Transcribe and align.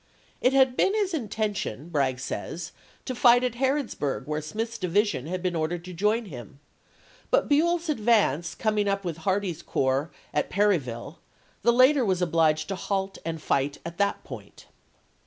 It 0.41 0.51
had 0.51 0.75
been 0.75 0.95
his 0.95 1.13
intention, 1.13 1.89
Bragg 1.89 2.19
says, 2.19 2.71
to 3.05 3.13
fight 3.13 3.43
at 3.43 3.53
Harrodsburg 3.61 4.25
where 4.25 4.41
Smith's 4.41 4.79
division 4.79 5.27
had 5.27 5.43
been 5.43 5.55
ordered 5.55 5.85
to 5.85 5.93
join 5.93 6.25
him; 6.25 6.59
but 7.29 7.47
Buell's 7.47 7.87
advance 7.87 8.55
coming 8.55 8.87
up 8.87 9.05
with 9.05 9.17
Hardee's 9.17 9.61
corps 9.61 10.09
at 10.33 10.49
Perryville, 10.49 11.19
the 11.61 11.71
latter 11.71 12.03
was 12.03 12.19
obliged 12.19 12.67
to 12.69 12.75
halt 12.75 13.19
and 13.23 13.39
fight 13.39 13.77
at 13.85 13.99
that 13.99 14.23
point. 14.23 14.65